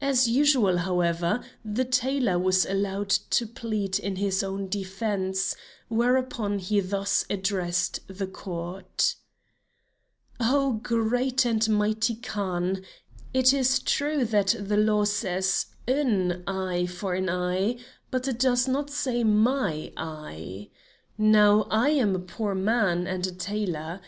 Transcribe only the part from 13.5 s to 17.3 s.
is true that the law says an eye for an